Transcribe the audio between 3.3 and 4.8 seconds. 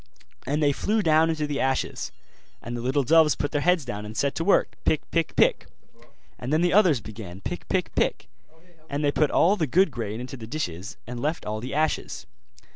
put their heads down and set to work,